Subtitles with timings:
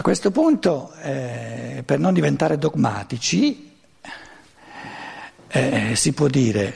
[0.00, 3.70] A questo punto, eh, per non diventare dogmatici,
[5.46, 6.72] eh, si può dire,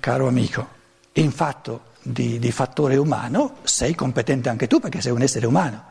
[0.00, 0.68] caro amico,
[1.12, 5.84] in fatto di, di fattore umano sei competente anche tu perché sei un essere umano.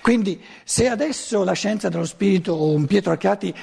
[0.00, 3.54] Quindi se adesso la scienza dello spirito o un Pietro Archiati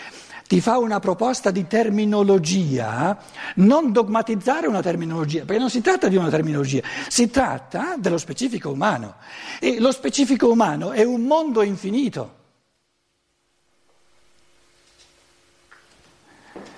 [0.48, 3.18] ti fa una proposta di terminologia,
[3.56, 8.70] non dogmatizzare una terminologia, perché non si tratta di una terminologia, si tratta dello specifico
[8.70, 9.16] umano.
[9.60, 12.36] E lo specifico umano è un mondo infinito.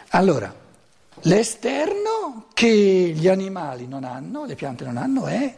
[0.10, 0.52] Allora,
[1.22, 2.68] l'esterno che
[3.16, 5.58] gli animali non hanno, le piante non hanno, è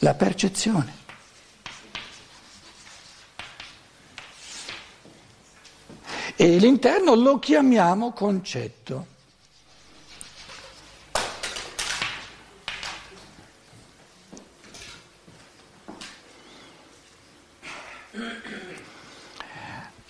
[0.00, 1.06] la percezione.
[6.40, 9.06] E l'interno lo chiamiamo concetto.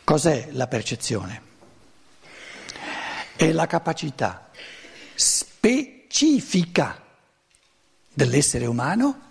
[0.04, 1.42] Cos'è la percezione?
[3.34, 4.50] È la capacità
[5.14, 7.02] specifica
[8.12, 9.28] dell'essere umano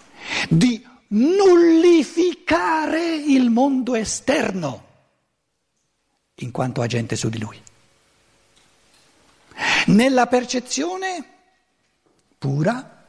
[0.50, 4.87] di nullificare il mondo esterno
[6.40, 7.62] in quanto agente su di lui.
[9.88, 11.26] Nella percezione
[12.38, 13.06] pura,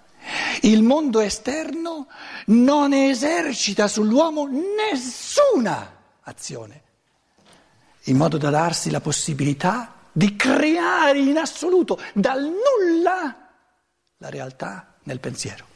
[0.62, 2.08] il mondo esterno
[2.46, 6.82] non esercita sull'uomo nessuna azione,
[8.04, 13.48] in modo da darsi la possibilità di creare in assoluto dal nulla
[14.16, 15.66] la realtà nel pensiero.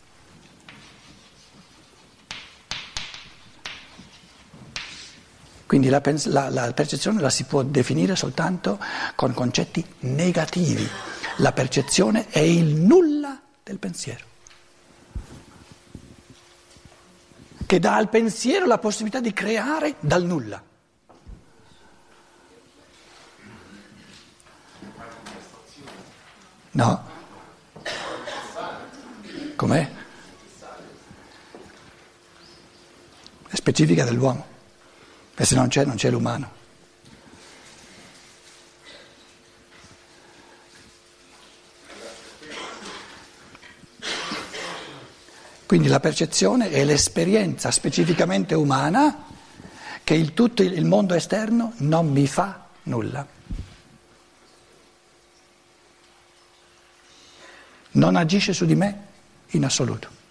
[5.73, 8.78] Quindi la, la, la, percezione la si può definire soltanto
[9.15, 10.87] con concetti negativi.
[11.37, 14.27] La percezione è il nulla del pensiero,
[17.65, 20.62] che dà al pensiero la possibilità di creare dal nulla.
[26.72, 27.04] No.
[29.56, 29.91] Com'è?
[33.49, 34.52] È specifica dell'uomo.
[35.42, 36.50] E se non c'è, non c'è l'umano.
[45.66, 49.25] Quindi la percezione è l'esperienza specificamente umana
[50.04, 53.26] che il tutto il mondo esterno non mi fa nulla.
[57.91, 59.06] Non agisce su di me
[59.48, 60.22] in assoluto.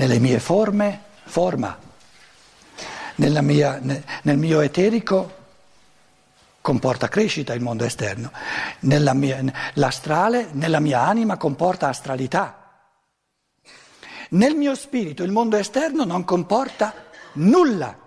[0.00, 1.78] Nelle mie forme, forma,
[3.16, 3.78] mia,
[4.22, 5.36] nel mio eterico
[6.62, 8.32] comporta crescita il mondo esterno,
[8.80, 9.42] nella mia,
[9.74, 12.78] l'astrale nella mia anima comporta astralità.
[14.30, 16.94] Nel mio spirito il mondo esterno non comporta
[17.34, 17.98] nulla.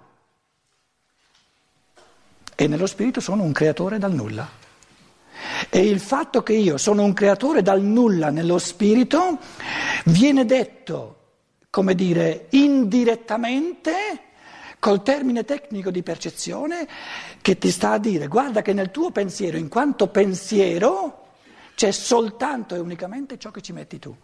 [2.55, 4.49] E nello spirito sono un creatore dal nulla.
[5.69, 9.37] E il fatto che io sono un creatore dal nulla nello spirito
[10.05, 11.17] viene detto
[11.73, 13.93] come dire, indirettamente
[14.77, 16.87] col termine tecnico di percezione
[17.41, 21.29] che ti sta a dire guarda che nel tuo pensiero, in quanto pensiero,
[21.73, 24.15] c'è soltanto e unicamente ciò che ci metti tu.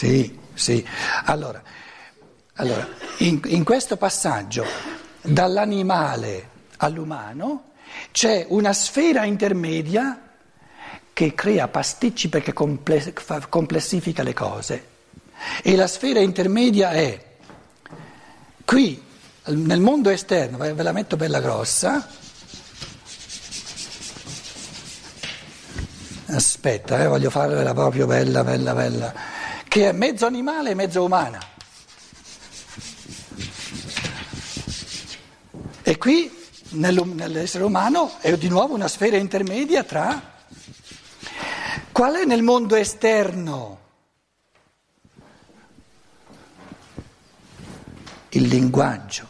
[0.00, 0.82] Sì, sì.
[1.26, 1.62] Allora,
[2.54, 2.88] allora
[3.18, 4.64] in, in questo passaggio
[5.20, 7.72] dall'animale all'umano
[8.10, 10.18] c'è una sfera intermedia
[11.12, 14.86] che crea pasticci perché complessifica le cose.
[15.62, 17.22] E la sfera intermedia è
[18.64, 19.04] qui,
[19.48, 22.08] nel mondo esterno, ve la metto bella grossa.
[26.28, 29.39] Aspetta, eh, voglio farvela proprio bella, bella, bella
[29.70, 31.38] che è mezzo animale e mezzo umana.
[35.82, 36.28] E qui
[36.70, 40.20] nell'essere umano è di nuovo una sfera intermedia tra
[41.92, 43.78] qual è nel mondo esterno
[48.30, 49.29] il linguaggio.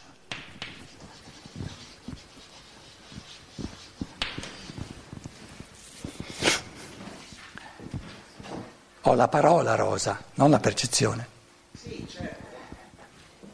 [9.11, 11.27] Ho la parola rosa, non la percezione.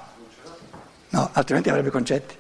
[1.07, 2.35] no, altrimenti avrebbe concetti.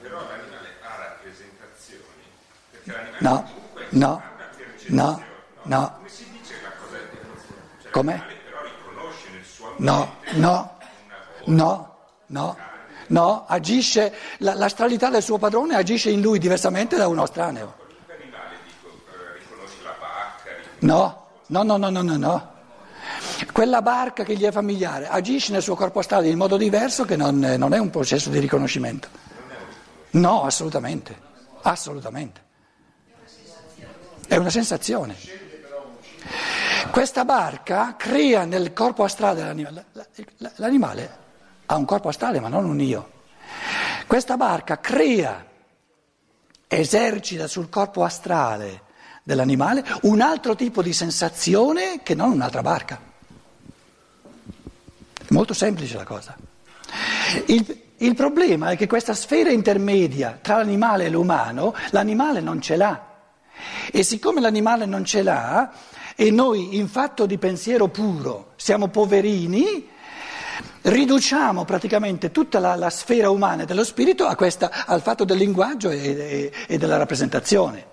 [0.00, 2.22] Però l'animale ha rappresentazioni,
[2.70, 5.24] perché l'animale No, comunque no, ha una no, percezione,
[5.64, 5.96] no.
[5.98, 7.00] Come si dice la cosa è?
[7.82, 7.90] Cioè?
[7.92, 10.78] L'animale però riconosce nel suo No, no,
[11.44, 11.98] no,
[12.28, 12.72] no,
[13.08, 17.74] no, agisce, la, la stralità del suo padrone agisce in lui diversamente da uno estraneo.
[18.06, 18.22] Eh,
[20.80, 22.52] No, no, no, no, no, no, no.
[23.52, 27.16] Quella barca che gli è familiare agisce nel suo corpo astrale in modo diverso che
[27.16, 29.08] non, non è un processo di riconoscimento.
[30.10, 31.16] No, assolutamente,
[31.62, 32.42] assolutamente.
[34.26, 35.16] È una sensazione.
[36.90, 39.86] Questa barca crea nel corpo astrale dell'animale,
[40.56, 41.23] l'animale
[41.66, 43.10] ha un corpo astrale ma non un io.
[44.06, 45.44] Questa barca crea,
[46.66, 48.82] esercita sul corpo astrale
[49.22, 53.00] dell'animale un altro tipo di sensazione che non un'altra barca.
[55.26, 56.36] È molto semplice la cosa.
[57.46, 62.76] Il, il problema è che questa sfera intermedia tra l'animale e l'umano, l'animale non ce
[62.76, 63.12] l'ha.
[63.90, 65.72] E siccome l'animale non ce l'ha,
[66.16, 69.88] e noi in fatto di pensiero puro siamo poverini,
[70.84, 75.98] riduciamo praticamente tutta la, la sfera umana dello spirito questa, al fatto del linguaggio e,
[75.98, 77.92] e, e della rappresentazione.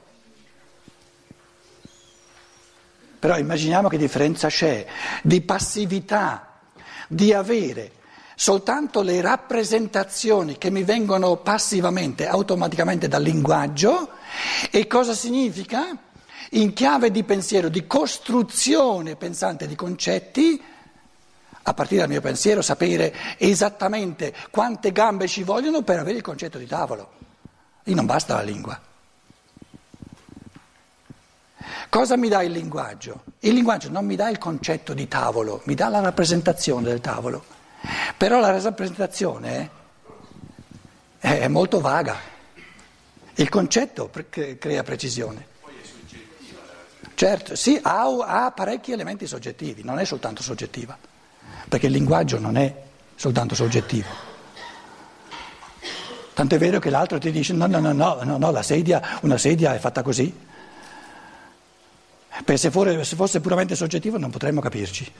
[3.19, 4.85] Però immaginiamo che differenza c'è
[5.21, 6.59] di passività,
[7.07, 7.91] di avere
[8.35, 14.09] soltanto le rappresentazioni che mi vengono passivamente, automaticamente dal linguaggio
[14.71, 15.95] e cosa significa?
[16.53, 20.61] In chiave di pensiero, di costruzione pensante di concetti,
[21.63, 26.57] a partire dal mio pensiero sapere esattamente quante gambe ci vogliono per avere il concetto
[26.57, 27.11] di tavolo.
[27.83, 28.79] E non basta la lingua.
[31.89, 33.23] Cosa mi dà il linguaggio?
[33.39, 37.43] Il linguaggio non mi dà il concetto di tavolo, mi dà la rappresentazione del tavolo.
[38.15, 39.69] Però la rappresentazione
[41.19, 42.17] è molto vaga.
[43.35, 45.47] Il concetto crea precisione.
[47.13, 50.97] Certo, sì, ha, ha parecchi elementi soggettivi, non è soltanto soggettiva,
[51.67, 52.73] perché il linguaggio non è
[53.15, 54.29] soltanto soggettivo.
[56.33, 59.37] Tant'è vero che l'altro ti dice no, no, no, no, no, no la sedia, una
[59.37, 60.33] sedia è fatta così.
[62.29, 65.11] Perché se, for, se fosse puramente soggettivo non potremmo capirci.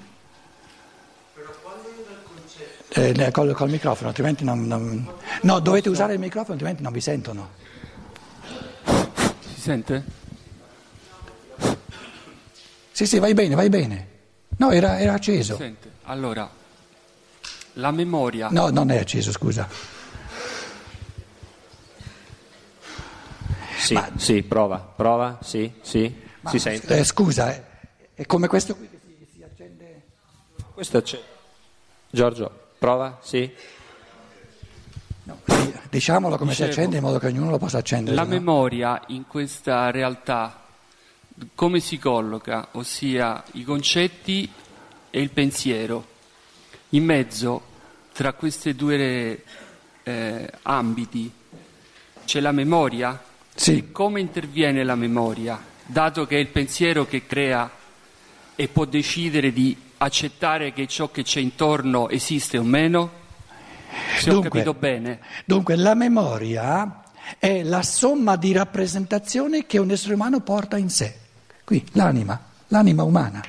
[2.94, 5.10] Eh, col, col, microfono, altrimenti non, non...
[5.44, 7.50] No, dovete usare il microfono, altrimenti non vi sentono.
[8.84, 10.04] Si sente?
[12.92, 14.11] Sì, sì, vai bene, vai bene.
[14.62, 15.56] No, era, era acceso.
[15.56, 15.92] Si sente.
[16.04, 16.48] Allora,
[17.74, 18.50] la memoria...
[18.52, 19.68] No, non è acceso, scusa.
[23.76, 24.12] Sì, Ma...
[24.18, 26.96] sì, prova, prova, sì, sì, Ma, si sente.
[26.96, 27.64] Eh, scusa, eh,
[28.14, 30.02] è come questo qui che si, si accende...
[30.76, 31.26] Questo accende.
[32.12, 33.52] Giorgio, prova, sì.
[35.24, 35.40] No,
[35.90, 38.16] diciamolo come Dicevo, si accende in modo che ognuno lo possa accendere.
[38.16, 38.30] La no?
[38.30, 40.61] memoria in questa realtà
[41.56, 44.50] come si colloca, ossia i concetti
[45.10, 46.08] e il pensiero.
[46.90, 47.62] In mezzo,
[48.14, 49.44] tra questi due
[50.04, 51.32] eh, ambiti,
[52.26, 53.22] c'è la memoria.
[53.54, 53.78] Sì.
[53.78, 55.60] E come interviene la memoria?
[55.86, 57.70] Dato che è il pensiero che crea
[58.56, 63.20] e può decidere di accettare che ciò che c'è intorno esiste o meno?
[64.18, 65.20] Se dunque, ho capito bene.
[65.46, 67.04] Dunque, la memoria
[67.38, 71.21] è la somma di rappresentazioni che un essere umano porta in sé.
[71.72, 72.38] Qui, l'anima,
[72.68, 73.42] l'anima umana.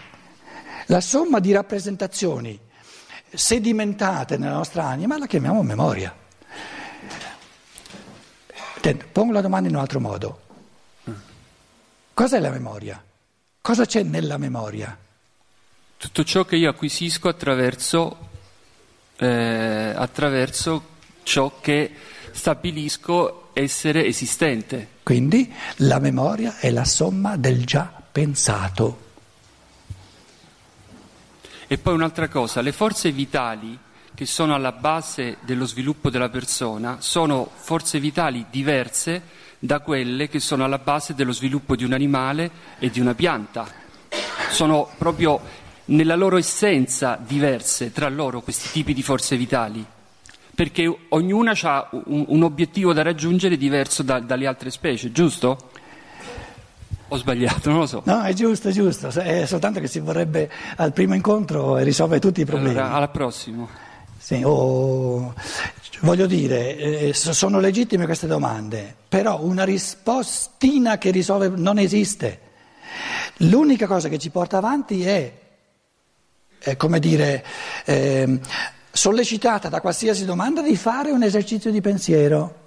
[0.86, 2.56] La somma di rappresentazioni
[3.34, 6.14] sedimentate nella nostra anima la chiamiamo memoria.
[9.10, 10.40] Pongo la domanda in un altro modo.
[12.14, 13.02] Cos'è la memoria?
[13.60, 14.96] Cosa c'è nella memoria?
[15.96, 18.28] Tutto ciò che io acquisisco attraverso,
[19.16, 20.90] eh, attraverso
[21.24, 21.92] ciò che
[22.30, 24.90] stabilisco essere esistente.
[25.02, 29.10] Quindi la memoria è la somma del già pensato.
[31.66, 33.78] E poi un'altra cosa, le forze vitali
[34.14, 39.22] che sono alla base dello sviluppo della persona sono forze vitali diverse
[39.58, 43.66] da quelle che sono alla base dello sviluppo di un animale e di una pianta.
[44.50, 45.40] Sono proprio
[45.86, 49.84] nella loro essenza diverse tra loro questi tipi di forze vitali,
[50.54, 55.70] perché ognuna ha un, un obiettivo da raggiungere diverso da, dalle altre specie, giusto?
[57.12, 58.00] Ho sbagliato, non lo so.
[58.06, 62.40] No, è giusto, è giusto, è soltanto che si vorrebbe al primo incontro risolvere tutti
[62.40, 62.78] i problemi.
[62.78, 63.68] Allora, alla prossima.
[64.16, 65.34] Sì, o-
[66.00, 72.40] voglio dire, eh, so- sono legittime queste domande, però una rispostina che risolve non esiste.
[73.38, 75.32] L'unica cosa che ci porta avanti è,
[76.60, 77.44] è, come dire,
[77.84, 78.40] ehm,
[78.90, 82.61] sollecitata da qualsiasi domanda di fare un esercizio di pensiero.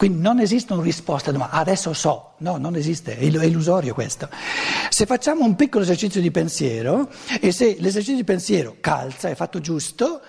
[0.00, 4.30] Quindi non esistono risposte a domande, adesso so, no, non esiste, è illusorio questo.
[4.88, 9.60] Se facciamo un piccolo esercizio di pensiero e se l'esercizio di pensiero calza, è fatto
[9.60, 10.22] giusto,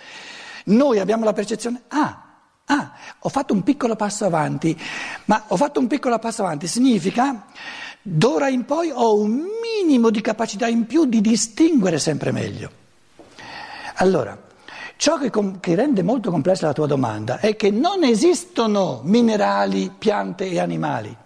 [0.65, 2.21] noi abbiamo la percezione, ah,
[2.65, 4.77] ah, ho fatto un piccolo passo avanti,
[5.27, 7.45] ma ho fatto un piccolo passo avanti significa
[8.01, 12.71] d'ora in poi ho un minimo di capacità in più di distinguere sempre meglio.
[13.95, 14.37] Allora,
[15.01, 19.89] ciò che, com- che rende molto complessa la tua domanda è che non esistono minerali,
[19.89, 21.17] piante e animali.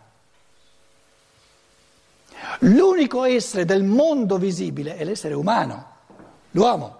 [2.59, 5.87] L'unico essere del mondo visibile è l'essere umano,
[6.51, 6.99] l'uomo.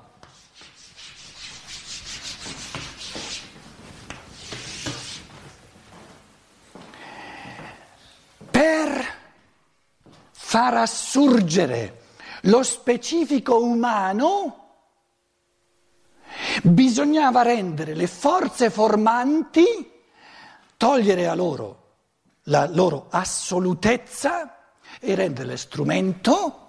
[8.51, 9.05] Per
[10.29, 12.01] far assurgere
[12.41, 14.64] lo specifico umano,
[16.63, 19.91] bisognava rendere le forze formanti,
[20.77, 21.83] togliere a loro
[22.47, 24.55] la loro assolutezza
[25.00, 26.59] e renderle strumento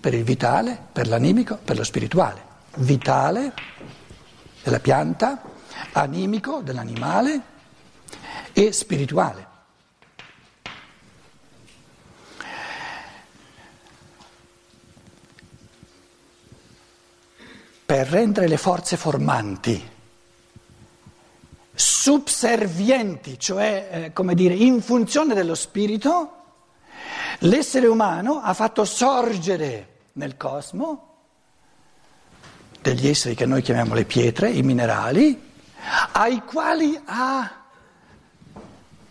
[0.00, 2.50] per il vitale, per l'animico, per lo spirituale.
[2.76, 3.52] Vitale
[4.62, 5.42] della pianta,
[5.92, 7.40] animico dell'animale
[8.52, 9.50] e spirituale.
[17.92, 19.90] Per rendere le forze formanti
[21.74, 26.36] subservienti, cioè eh, come dire in funzione dello spirito,
[27.40, 31.16] l'essere umano ha fatto sorgere nel cosmo
[32.80, 35.52] degli esseri che noi chiamiamo le pietre, i minerali,
[36.12, 37.64] ai quali ha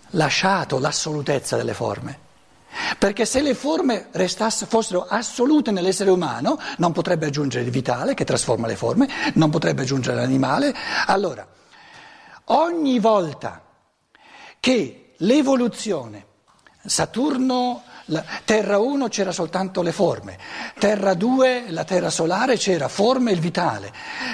[0.10, 2.18] lasciato l'assolutezza delle forme.
[3.02, 8.26] Perché se le forme restasse, fossero assolute nell'essere umano, non potrebbe aggiungere il vitale che
[8.26, 10.72] trasforma le forme, non potrebbe aggiungere l'animale.
[11.08, 11.44] Allora,
[12.46, 13.60] ogni volta
[14.60, 16.26] che l'evoluzione,
[16.86, 20.38] Saturno, la, Terra 1 c'era soltanto le forme,
[20.78, 23.92] Terra 2, la Terra solare c'era forme e il vitale,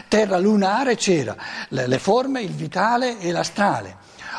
[0.09, 1.37] Terra lunare c'era
[1.69, 3.95] le, le forme, il vitale e l'astrale.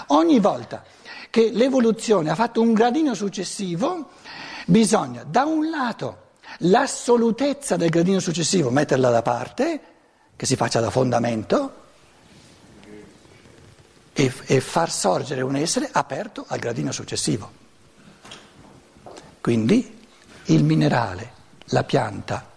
[0.09, 0.85] Ogni volta
[1.31, 4.11] che l'evoluzione ha fatto un gradino successivo,
[4.69, 6.27] bisogna da un lato
[6.59, 9.81] l'assolutezza del gradino successivo metterla da parte,
[10.37, 11.87] che si faccia da fondamento,
[14.13, 17.51] e, e far sorgere un essere aperto al gradino successivo.
[19.41, 19.97] Quindi
[20.47, 21.33] il minerale,
[21.67, 22.51] la pianta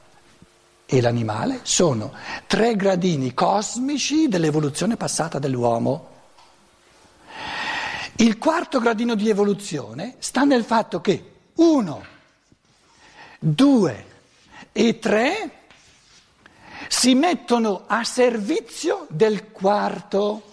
[0.86, 2.14] e l'animale sono
[2.48, 6.10] tre gradini cosmici dell'evoluzione passata dell'uomo.
[8.18, 11.31] Il quarto gradino di evoluzione sta nel fatto che
[11.62, 12.04] uno,
[13.38, 14.06] due
[14.72, 15.52] e tre
[16.88, 20.50] si mettono a servizio del quarto.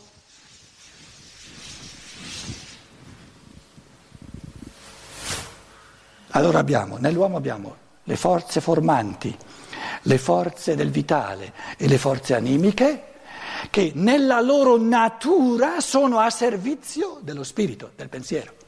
[6.33, 9.35] Allora abbiamo, nell'uomo abbiamo le forze formanti,
[10.03, 13.05] le forze del vitale e le forze animiche
[13.71, 18.67] che nella loro natura sono a servizio dello spirito, del pensiero.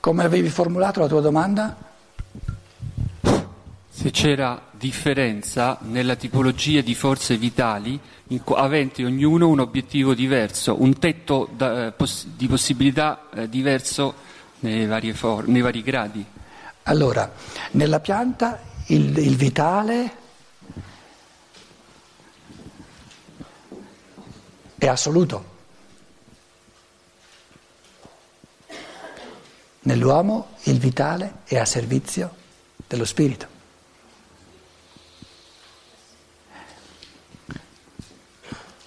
[0.00, 1.76] Come avevi formulato la tua domanda?
[3.90, 7.98] Se c'era differenza nella tipologia di forze vitali
[8.44, 14.14] co- aventi ognuno un obiettivo diverso, un tetto da- eh, poss- di possibilità eh, diverso
[14.60, 16.24] nei vari, for- nei vari gradi.
[16.84, 17.30] Allora,
[17.72, 20.12] nella pianta il, il vitale
[24.78, 25.56] è assoluto.
[29.88, 32.34] Nell'uomo il vitale è a servizio
[32.86, 33.46] dello spirito.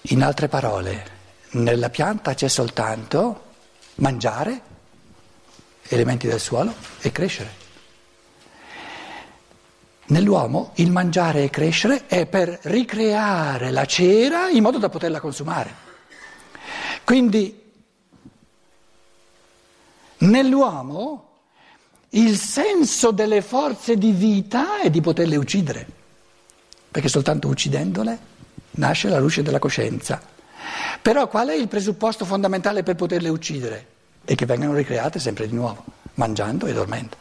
[0.02, 1.06] In altre parole,
[1.54, 3.46] nella pianta c'è soltanto
[3.96, 4.62] mangiare,
[5.88, 7.50] elementi del suolo, e crescere.
[10.04, 15.74] Nell'uomo il mangiare e crescere è per ricreare la cera in modo da poterla consumare.
[17.02, 17.61] Quindi
[20.22, 21.28] nell'uomo
[22.10, 25.86] il senso delle forze di vita è di poterle uccidere,
[26.90, 28.18] perché soltanto uccidendole
[28.72, 30.20] nasce la luce della coscienza.
[31.00, 33.86] Però qual è il presupposto fondamentale per poterle uccidere?
[34.24, 37.16] È che vengano ricreate sempre di nuovo, mangiando e dormendo.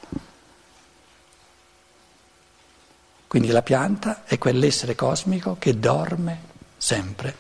[3.28, 6.40] Quindi la pianta è quell'essere cosmico che dorme
[6.78, 7.34] sempre.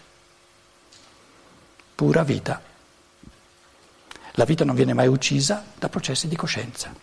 [1.93, 2.70] Pura vita.
[4.35, 6.93] La vita non viene mai uccisa da processi di coscienza.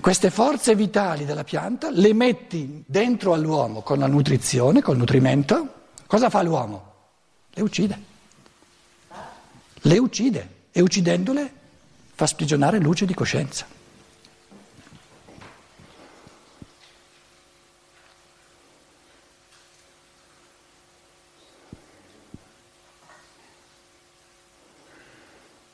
[0.00, 5.74] Queste forze vitali della pianta le metti dentro all'uomo con la nutrizione, col nutrimento.
[6.06, 6.94] Cosa fa l'uomo?
[7.52, 8.02] Le uccide.
[9.82, 11.52] Le uccide e uccidendole
[12.14, 13.66] fa sprigionare luce di coscienza.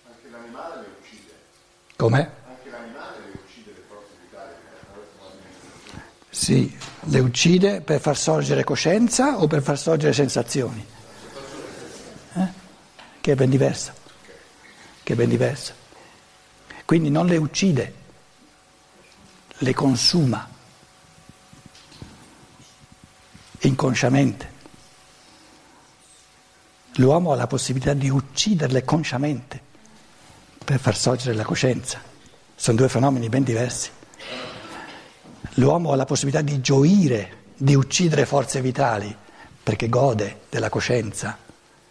[0.06, 1.32] Anche l'animale le uccide.
[1.96, 2.30] Come?
[2.46, 4.54] Anche l'animale le uccide le forze vitali.
[6.30, 10.82] Sì, le uccide per far sorgere coscienza o per far sorgere sensazioni?
[12.36, 12.48] Eh?
[13.20, 13.92] Che è ben diversa.
[15.02, 15.74] Che è ben diversa.
[16.86, 17.94] Quindi non le uccide,
[19.58, 20.48] le consuma
[23.58, 24.52] inconsciamente.
[26.94, 29.60] L'uomo ha la possibilità di ucciderle consciamente
[30.64, 32.00] per far sorgere la coscienza.
[32.54, 33.90] Sono due fenomeni ben diversi.
[35.54, 39.14] L'uomo ha la possibilità di gioire, di uccidere forze vitali,
[39.62, 41.38] perché gode della coscienza,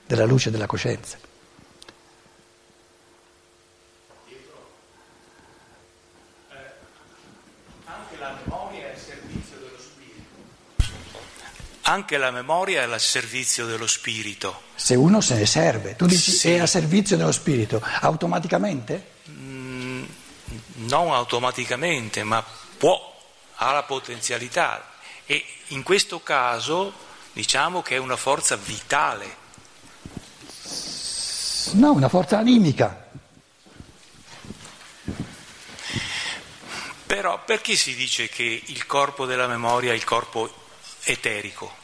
[0.05, 1.17] della luce della coscienza.
[7.85, 11.19] Anche la memoria è al servizio dello spirito.
[11.83, 14.61] Anche la memoria è al servizio dello spirito.
[14.75, 16.51] Se uno se ne serve, tu dici Sì.
[16.51, 19.11] è a servizio dello spirito, automaticamente?
[20.85, 22.43] Non automaticamente, ma
[22.77, 23.12] può,
[23.55, 24.91] ha la potenzialità.
[25.25, 26.93] E in questo caso
[27.33, 29.41] diciamo che è una forza vitale.
[31.73, 33.09] No, una forza animica.
[37.05, 40.51] Però perché si dice che il corpo della memoria è il corpo
[41.03, 41.81] eterico?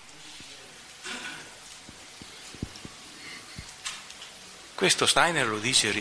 [4.76, 5.92] Questo Steiner lo dice.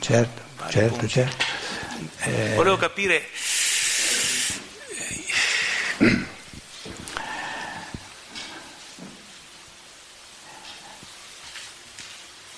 [0.00, 1.08] Certo, certo, punti.
[1.08, 1.44] certo.
[2.56, 3.28] Volevo capire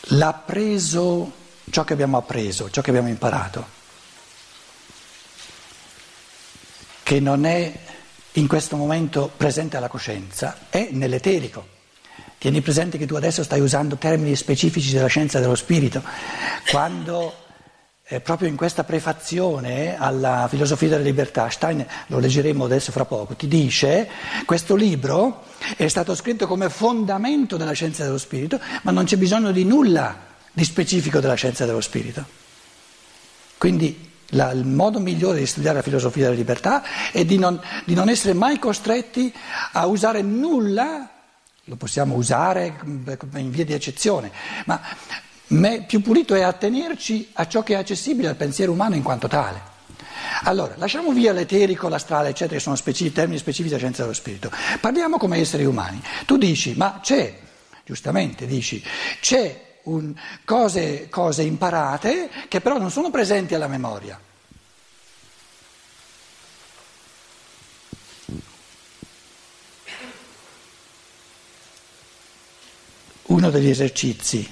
[0.08, 1.32] L'ha preso
[1.70, 3.66] ciò che abbiamo appreso, ciò che abbiamo imparato,
[7.02, 7.72] che non è
[8.32, 11.72] in questo momento presente alla coscienza, è nell'eterico.
[12.38, 16.02] Tieni presente che tu adesso stai usando termini specifici della scienza dello spirito,
[16.70, 17.43] quando
[18.14, 23.34] eh, proprio in questa prefazione alla filosofia della libertà, Stein, lo leggeremo adesso fra poco,
[23.34, 24.08] ti dice
[24.44, 25.44] questo libro
[25.76, 30.16] è stato scritto come fondamento della scienza dello spirito, ma non c'è bisogno di nulla
[30.52, 32.24] di specifico della scienza dello spirito.
[33.58, 37.94] Quindi la- il modo migliore di studiare la filosofia della libertà è di non, di
[37.94, 39.32] non essere mai costretti
[39.72, 41.08] a usare nulla,
[41.64, 44.30] lo possiamo usare in via di eccezione,
[44.66, 44.80] ma
[45.48, 49.28] me- più pulito è attenerci a ciò che è accessibile al pensiero umano in quanto
[49.28, 49.72] tale.
[50.44, 54.50] Allora, lasciamo via l'eterico, l'astrale, eccetera, che sono specifici, termini specifici della scienza dello spirito.
[54.80, 56.02] Parliamo come esseri umani.
[56.26, 57.38] Tu dici, ma c'è,
[57.84, 58.82] giustamente dici,
[59.20, 64.18] c'è un- cose, cose imparate che però non sono presenti alla memoria.
[73.26, 74.48] Uno degli esercizi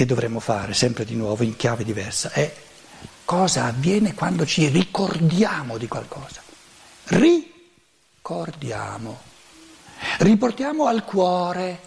[0.00, 2.50] che dovremmo fare, sempre di nuovo in chiave diversa, è
[3.26, 6.40] cosa avviene quando ci ricordiamo di qualcosa.
[8.22, 9.18] Ricordiamo.
[10.20, 11.80] Riportiamo al cuore.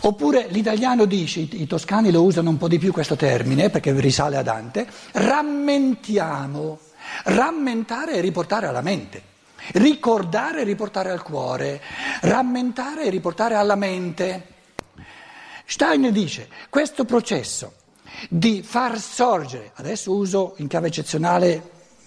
[0.00, 4.38] Oppure l'italiano dice, i, toscani lo usano un po' di più questo termine perché risale
[4.38, 6.78] a Dante, rammentiamo.
[7.24, 9.22] Rammentare è riportare alla mente.
[9.72, 11.82] Ricordare è riportare al cuore,
[12.22, 14.54] rammentare è riportare alla mente.
[15.68, 17.74] Steiner dice, questo processo
[18.30, 21.60] di far sorgere, adesso uso in chiave eccezionale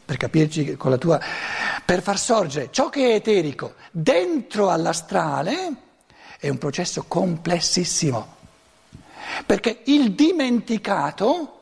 [0.06, 1.19] per capirci con la tua,
[1.84, 5.74] per far sorgere ciò che è eterico dentro all'astrale
[6.39, 8.38] è un processo complessissimo,
[9.45, 11.62] perché il dimenticato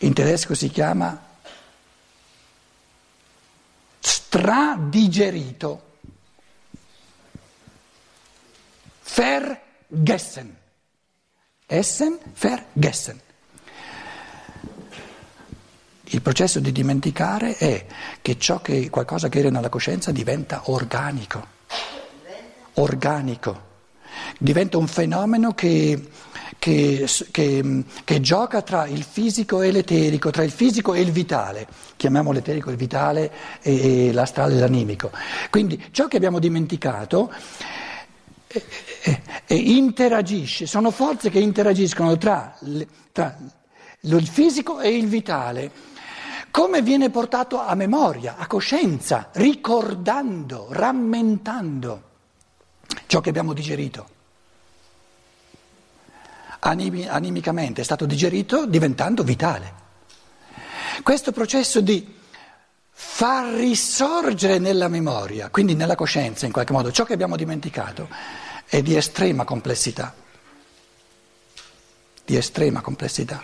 [0.00, 1.18] in tedesco si chiama
[3.98, 5.85] stradigerito
[9.14, 10.56] Vergessen.
[11.66, 13.20] Essen, vergessen.
[16.10, 17.84] Il processo di dimenticare è
[18.22, 21.54] che ciò che qualcosa che era nella coscienza diventa organico.
[22.74, 23.64] Organico.
[24.38, 26.08] Diventa un fenomeno che,
[26.58, 31.66] che, che, che, gioca tra il fisico e l'eterico, tra il fisico e il vitale.
[31.96, 35.10] Chiamiamo l'eterico il vitale e, e l'astrale l'animico.
[35.50, 37.32] Quindi ciò che abbiamo dimenticato
[39.48, 42.56] interagisce, sono forze che interagiscono tra,
[43.12, 43.36] tra
[44.00, 45.94] il fisico e il vitale
[46.56, 52.02] come viene portato a memoria, a coscienza, ricordando, rammentando
[53.06, 54.08] ciò che abbiamo digerito.
[56.60, 59.84] Animi, animicamente è stato digerito diventando vitale.
[61.02, 62.14] Questo processo di
[62.90, 68.08] far risorgere nella memoria, quindi nella coscienza in qualche modo, ciò che abbiamo dimenticato,
[68.66, 70.14] è di estrema complessità.
[72.24, 73.42] Di estrema complessità.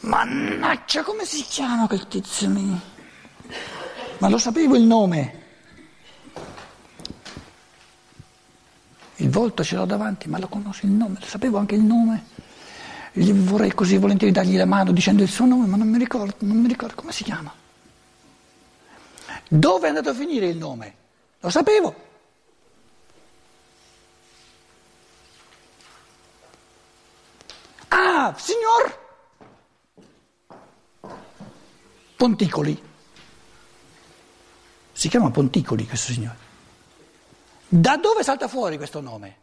[0.00, 2.80] Mannaggia, come si chiama quel tizio lì?
[4.18, 5.40] Ma lo sapevo il nome.
[9.16, 12.24] Il volto ce l'ho davanti, ma lo conosco il nome, lo sapevo anche il nome.
[13.12, 16.34] Gli vorrei così volentieri dargli la mano dicendo il suo nome, ma non mi ricordo,
[16.40, 17.54] non mi ricordo come si chiama.
[19.48, 20.94] Dove è andato a finire il nome?
[21.40, 22.10] Lo sapevo.
[28.36, 29.00] Signor
[32.16, 32.80] Ponticoli.
[34.92, 36.36] Si chiama Ponticoli questo signore.
[37.66, 39.41] Da dove salta fuori questo nome?